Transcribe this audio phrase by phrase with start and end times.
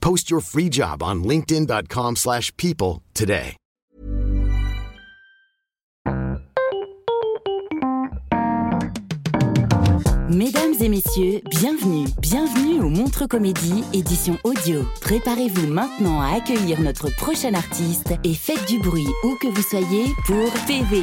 [0.00, 3.56] Post your free job on linkedin.com/people slash people today.
[10.30, 14.86] Mesdames et messieurs, bienvenue, bienvenue au Montre Comédie, édition audio.
[15.00, 20.04] Préparez-vous maintenant à accueillir notre prochain artiste et faites du bruit où que vous soyez
[20.26, 21.02] pour PV.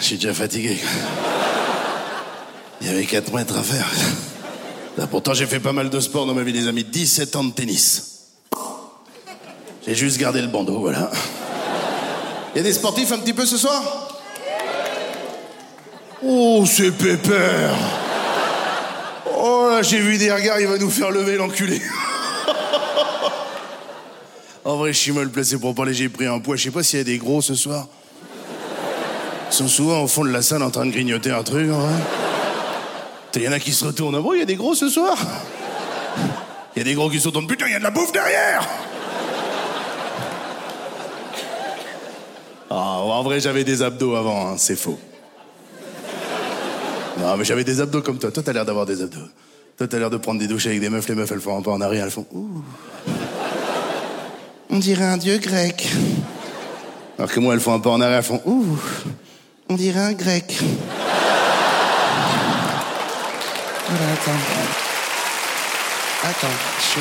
[0.00, 0.76] Je suis déjà fatigué.
[2.80, 3.90] Il y avait 4 mètres à faire.
[5.10, 6.84] Pourtant, j'ai fait pas mal de sport dans ma vie, les amis.
[6.84, 8.26] 17 ans de tennis.
[9.86, 11.10] J'ai juste gardé le bandeau, voilà.
[12.54, 13.82] Il y a des sportifs un petit peu ce soir?
[16.22, 17.76] Oh, c'est pépère
[19.34, 21.80] Oh là, j'ai vu des regards, il va nous faire lever l'enculé.
[24.64, 26.56] en vrai, je suis mal placé pour parler, j'ai pris un poids.
[26.56, 27.86] Je sais pas s'il y a des gros ce soir.
[29.50, 31.70] Ils sont souvent au fond de la salle en train de grignoter un truc.
[33.34, 34.16] Il y en a qui se retournent.
[34.16, 35.16] Ah bon, il y a des gros ce soir
[36.74, 37.46] Il y a des gros qui se retournent.
[37.46, 38.68] Putain, il y a de la bouffe derrière
[42.70, 44.98] Ah, en vrai, j'avais des abdos avant, hein, c'est faux.
[47.18, 48.30] Non, mais j'avais des abdos comme toi.
[48.30, 49.28] Toi, t'as l'air d'avoir des abdos.
[49.76, 51.08] Toi, t'as l'air de prendre des douches avec des meufs.
[51.08, 52.62] Les meufs, elles font un pas en arrière, elles font ouh.
[54.68, 55.88] On dirait un dieu grec.
[57.18, 58.78] Alors que moi, elles font un pas en arrière, elles font ouh.
[59.70, 60.58] On dirait un grec.
[63.88, 64.32] Voilà, attends.
[66.24, 66.56] Attends,
[66.94, 67.00] je.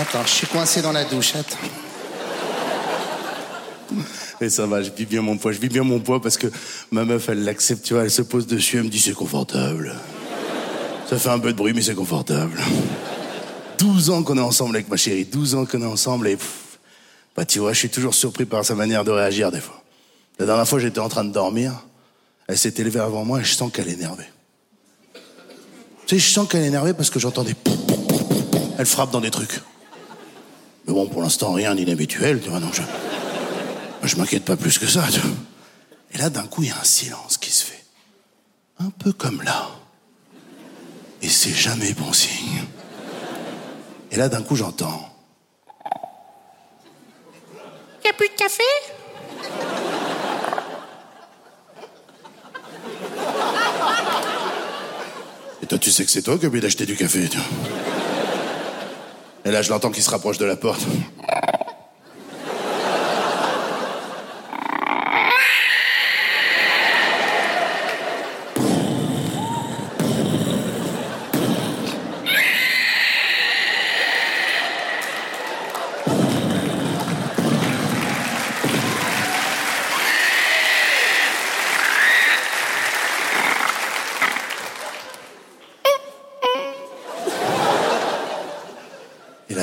[0.00, 1.56] Attends, je suis coincé dans la douche, attends.
[4.40, 5.52] Et ça va, je vis bien mon poids.
[5.52, 6.46] Je vis bien mon poids parce que
[6.90, 9.94] ma meuf, elle l'accepte, tu vois, elle se pose dessus, elle me dit c'est confortable.
[11.08, 12.58] Ça fait un peu de bruit, mais c'est confortable.
[13.78, 16.38] 12 ans qu'on est ensemble avec ma chérie, 12 ans qu'on est ensemble et...
[17.36, 19.82] bah tu vois, je suis toujours surpris par sa manière de réagir des fois.
[20.38, 21.72] La dernière fois, j'étais en train de dormir,
[22.46, 24.28] elle s'est élevée avant moi et je sens qu'elle est énervée.
[26.06, 27.54] Tu sais, je sens qu'elle est énervée parce que j'entendais...
[28.78, 29.60] Elle frappe dans des trucs.
[30.86, 32.82] Mais bon, pour l'instant, rien d'inhabituel, tu vois, non, je...
[34.02, 35.36] Je m'inquiète pas plus que ça, tu vois.
[36.12, 37.84] Et là, d'un coup, il y a un silence qui se fait.
[38.78, 39.68] Un peu comme là.
[41.22, 42.62] Et c'est jamais bon signe.
[44.12, 45.12] Et là, d'un coup, j'entends.
[48.04, 48.62] Y a plus de café?
[55.86, 57.46] Tu sais que c'est toi qui as oublié d'acheter du café, tu vois.
[59.44, 60.80] Et là, je l'entends qui se rapproche de la porte.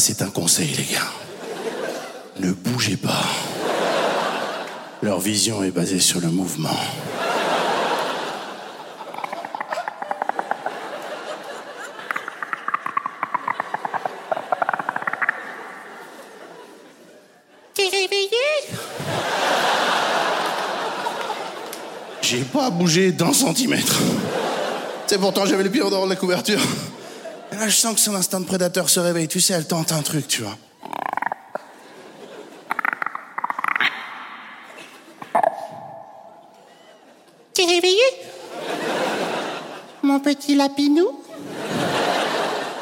[0.00, 1.12] C'est un conseil, les gars.
[2.40, 3.22] Ne bougez pas.
[5.02, 6.70] Leur vision est basée sur le mouvement.
[17.74, 18.30] T'es réveillé?
[22.22, 23.98] J'ai pas bougé d'un centimètre.
[25.06, 26.60] C'est pourtant j'avais le pied en dehors de la couverture.
[27.52, 29.28] Et là, je sens que son instinct de prédateur se réveille.
[29.28, 30.56] Tu sais, elle tente un truc, tu vois.
[37.52, 37.98] T'es réveillé?
[40.02, 41.22] Mon petit lapinou?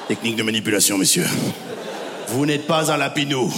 [0.07, 1.27] Technique de manipulation, messieurs.
[2.29, 3.53] Vous n'êtes pas un lapinou.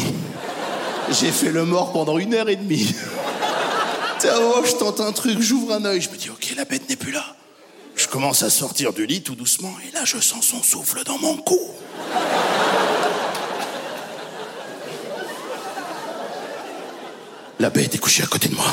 [1.10, 2.94] J'ai fait le mort pendant une heure et demie.
[4.20, 6.88] Tiens, oh, je tente un truc, j'ouvre un œil, je me dis, ok, la bête
[6.88, 7.24] n'est plus là.
[8.10, 11.16] Je commence à sortir du lit tout doucement, et là, je sens son souffle dans
[11.18, 11.60] mon cou.
[17.60, 18.64] La bête est couchée à côté de moi.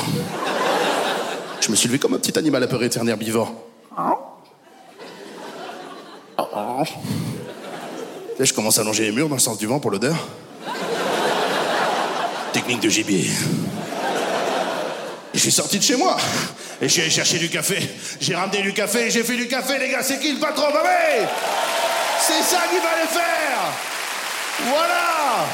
[1.60, 3.54] Je me suis levé comme un petit animal apeuré de un herbivore.
[6.36, 6.84] Là,
[8.40, 10.16] je commence à longer les murs dans le sens du vent pour l'odeur.
[12.52, 13.30] Technique de gibier.
[15.48, 16.14] Suis sorti de chez moi.
[16.82, 17.78] Et allé chercher du café.
[18.20, 20.02] J'ai ramené du café et j'ai fait du café, les gars.
[20.02, 20.66] C'est qui le patron?
[20.70, 21.24] Bah oui
[22.20, 23.72] C'est ça qu'il fallait faire
[24.66, 25.46] Voilà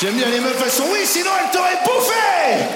[0.00, 2.66] J'aime bien les meufs, elles sont oui, sinon elles t'auraient bouffé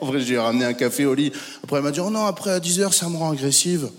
[0.00, 1.30] En vrai, je lui ai ramené un café au lit.
[1.62, 3.90] Après, elle m'a dit, oh non, après à 10h, ça me rend agressive.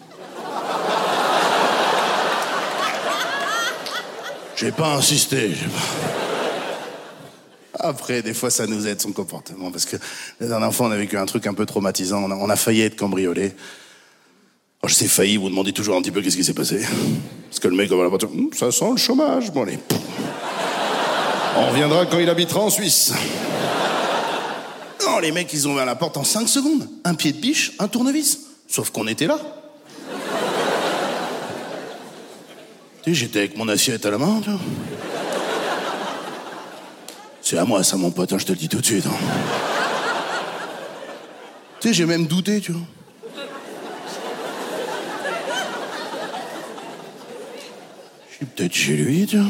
[4.55, 5.51] J'ai pas insisté.
[5.53, 6.26] j'ai pas-
[7.87, 9.71] Après, des fois, ça nous aide son comportement.
[9.71, 9.97] Parce que
[10.39, 12.23] la dernière fois, on a vécu un truc un peu traumatisant.
[12.23, 13.53] On a, failli être cambriolé.
[14.85, 16.85] Je sais failli, vous demandez toujours un petit peu qu'est-ce qui s'est passé.
[17.49, 19.51] Parce que le mec, on va la voiture, Hum, ça sent le chômage.
[19.51, 19.79] Bon, allez.
[21.57, 23.13] On reviendra quand il habitera en Suisse.
[25.05, 26.87] Non, les mecs, ils ont ouvert la porte en 5 secondes.
[27.03, 28.39] Un pied de biche, un tournevis.
[28.67, 29.39] Sauf qu'on était là.
[33.05, 34.59] J'étais avec mon assiette à la main, tu vois.
[37.49, 39.05] C'est à moi, ça, mon pote, hein, je te le dis tout de suite.
[39.05, 39.15] hein.
[41.79, 42.81] Tu sais, j'ai même douté, tu vois.
[48.29, 49.47] Je suis peut-être chez lui, tu vois.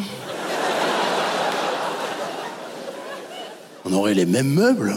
[3.85, 4.95] On aurait les mêmes meubles.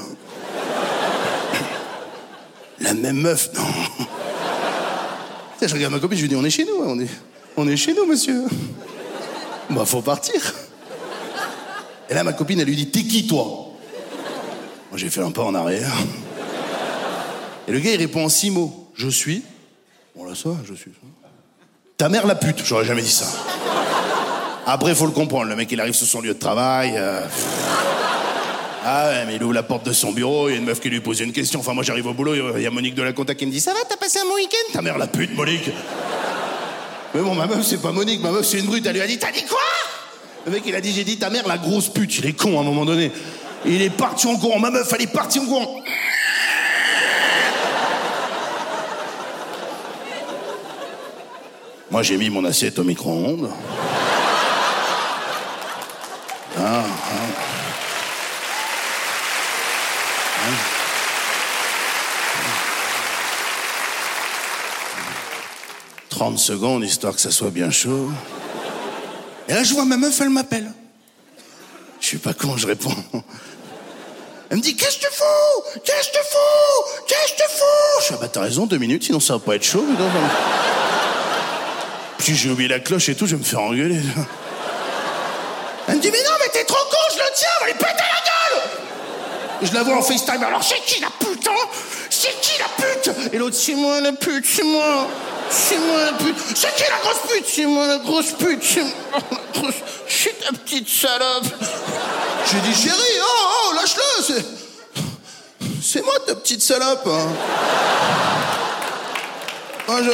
[2.81, 4.07] La même meuf, non.
[5.63, 7.09] Je regarde ma copine, je lui dis, on est chez nous, hein, on est,
[7.57, 8.45] on est chez nous, monsieur.
[9.71, 10.53] Bah, faut partir.
[12.11, 13.45] Et là, ma copine, elle lui dit, t'es qui, toi
[14.91, 15.93] Moi, j'ai fait un pas en arrière.
[17.69, 18.91] Et le gars, il répond en six mots.
[18.97, 19.43] Je suis.
[20.17, 20.91] Bon, là, ça, je suis.
[21.97, 22.63] Ta mère, la pute.
[22.65, 23.27] J'aurais jamais dit ça.
[24.67, 25.45] Après, faut le comprendre.
[25.47, 26.95] Le mec, il arrive sur son lieu de travail.
[26.97, 27.23] euh,
[28.85, 30.81] Ah ouais, mais il ouvre la porte de son bureau, il y a une meuf
[30.81, 31.61] qui lui pose une question.
[31.61, 33.61] Enfin, moi j'arrive au boulot, il y a Monique de la Conta qui me dit
[33.61, 35.71] Ça va, t'as passé un bon week-end Ta mère la pute, Monique
[37.15, 38.85] Mais bon, ma meuf, c'est pas Monique, ma meuf, c'est une brute.
[38.87, 39.59] Elle lui a dit T'as dit quoi
[40.47, 42.19] Le mec, il a dit J'ai dit ta mère la grosse pute.
[42.19, 43.13] Il est con à un moment donné.
[43.67, 44.59] Il est parti en courant.
[44.59, 45.77] Ma meuf, elle est partie en courant.
[51.91, 53.51] Moi, j'ai mis mon assiette au micro-ondes.
[56.57, 57.31] Ah, ah.
[66.11, 68.11] 30 secondes, histoire que ça soit bien chaud.
[69.51, 70.71] Et là, je vois ma meuf, elle m'appelle.
[72.01, 72.95] Je suis pas con, je réponds.
[74.49, 75.81] Elle me dit Qu'est-ce que tu fous?
[75.85, 77.05] Qu'est-ce que tu fous?
[77.09, 77.99] Qu'est-ce que tu fous?
[77.99, 79.85] Je suis Ah bah t'as raison, deux minutes, sinon ça va pas être chaud.
[79.99, 80.11] donc.
[82.19, 84.01] Puis j'ai oublié la cloche et tout, je vais me faire engueuler.
[85.89, 87.87] Elle me dit Mais non, mais t'es trop con, je le tiens, va lui péter
[87.89, 88.63] la gueule
[89.63, 91.69] Je la vois en FaceTime, alors c'est qui la pute, hein?
[92.09, 93.33] C'est qui la pute?
[93.33, 95.09] Et l'autre, c'est moi la pute, c'est moi
[95.51, 98.83] C'est moi la pute C'est qui la grosse pute C'est moi la grosse pute, c'est
[98.83, 99.75] moi la grosse...
[100.07, 101.47] Je suis ta petite salope
[102.51, 104.45] J'ai dit Chérie, oh, oh, lâche-le C'est...
[105.83, 107.29] C'est moi ta petite salope hein.
[109.89, 110.11] Moi, je...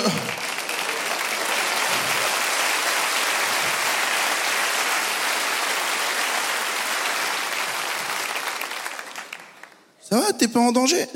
[10.08, 11.06] Ça va, t'es pas en danger?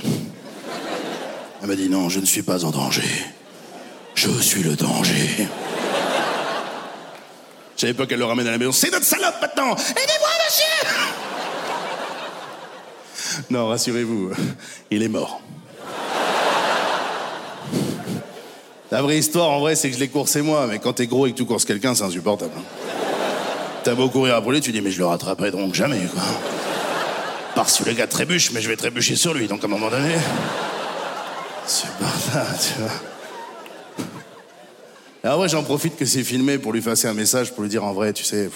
[1.63, 3.05] Elle m'a dit non, je ne suis pas en danger.
[4.23, 5.49] Je suis le danger.
[7.75, 8.71] Je savais pas qu'elle le ramène à la maison.
[8.71, 10.89] C'est notre salope maintenant Aidez-moi, monsieur
[13.49, 14.33] Non, rassurez-vous,
[14.91, 15.41] il est mort.
[18.91, 21.27] La vraie histoire, en vrai, c'est que je l'ai coursé moi, mais quand t'es gros
[21.27, 22.53] et que tu courses quelqu'un, c'est insupportable.
[23.85, 26.21] T'as beau courir après lui, tu dis, mais je le rattraperai donc jamais, quoi.
[27.55, 29.89] Parce que le gars trébuche, mais je vais trébucher sur lui, donc à un moment
[29.89, 30.15] donné.
[31.99, 32.91] Bordel, tu vois.
[35.23, 37.69] Et en vrai, j'en profite que c'est filmé pour lui passer un message, pour lui
[37.69, 38.49] dire en vrai, tu sais,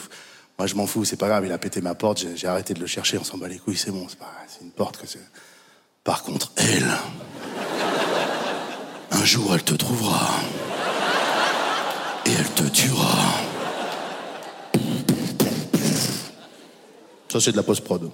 [0.58, 2.80] moi je m'en fous, c'est pas grave, il a pété ma porte, j'ai- arrêté de
[2.80, 5.06] le chercher, on s'en bat les couilles, c'est bon, c'est pas c'est une porte que
[5.06, 5.20] c'est.
[6.04, 6.86] Par contre, elle.
[9.10, 10.30] Un jour, elle te trouvera.
[12.26, 13.18] Et elle te tuera.
[17.28, 18.10] Ça, c'est de la post-prod.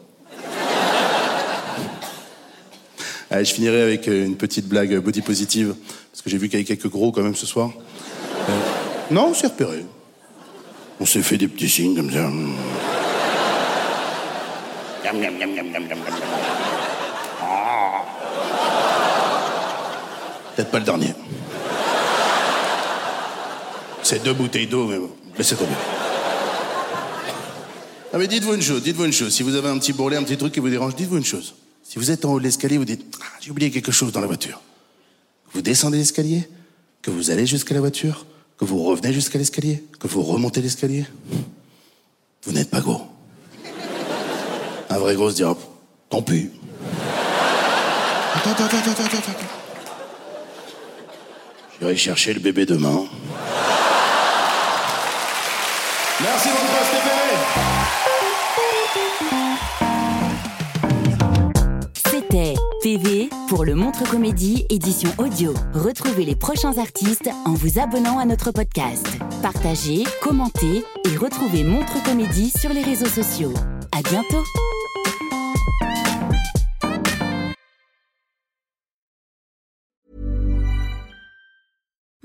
[3.30, 5.74] Allez, je finirai avec euh, une petite blague body positive,
[6.10, 7.70] parce que j'ai vu qu'il y avait quelques gros quand même ce soir.
[9.10, 9.84] Non, on s'est repéré.
[11.00, 12.30] On s'est fait des petits signes comme ça.
[17.42, 18.04] Ah.
[20.54, 21.14] Peut-être pas le dernier.
[24.02, 25.72] C'est deux bouteilles d'eau, mais bon, laissez tomber.
[28.12, 29.32] Ah mais dites-vous une chose, dites-vous une chose.
[29.32, 31.54] Si vous avez un petit bourrelet, un petit truc qui vous dérange, dites-vous une chose.
[31.82, 34.20] Si vous êtes en haut de l'escalier, vous dites ah, j'ai oublié quelque chose dans
[34.20, 34.60] la voiture.
[35.52, 36.48] Vous descendez l'escalier,
[37.02, 38.26] que vous allez jusqu'à la voiture,
[38.60, 41.06] que vous revenez jusqu'à l'escalier, que vous remontez l'escalier.
[42.42, 43.06] Vous n'êtes pas gros.
[44.90, 45.56] Un vrai gros se dira
[46.10, 46.50] tant pis.
[48.34, 49.32] Attends, attends, attends, attends, attends.
[51.80, 53.06] J'irai chercher le bébé demain.
[56.20, 56.89] Merci mon
[62.90, 65.54] TV pour le Montre Comédie édition audio.
[65.74, 69.06] Retrouvez les prochains artistes en vous abonnant à notre podcast.
[69.42, 73.54] Partagez, commentez et retrouvez Montre Comédie sur les réseaux sociaux.
[73.96, 74.42] À bientôt.